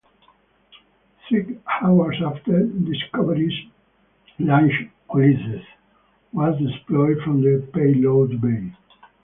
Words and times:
Six 1.31 1.51
hours 1.79 2.17
after 2.25 2.63
"Discovery"'s 2.65 3.53
launch, 4.39 4.73
"Ulysses" 5.13 5.63
was 6.33 6.57
deployed 6.57 7.19
from 7.21 7.41
the 7.43 7.63
payload 7.71 8.41
bay. 8.41 8.71